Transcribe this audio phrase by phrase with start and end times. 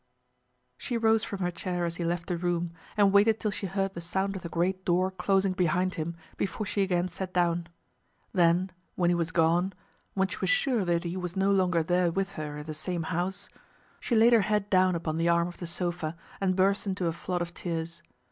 [0.79, 3.93] She rose from her chair as he left the room, and waited till she heard
[3.93, 7.67] the sound of the great door closing behind him before she again sat down.
[8.33, 9.73] Then, when he was gone,
[10.15, 13.03] when she was sure that he was no longer there with her in the same
[13.13, 13.47] house,
[13.99, 17.13] she laid her head down upon the arm of the sofa, and burst into a
[17.13, 18.01] flood of tears.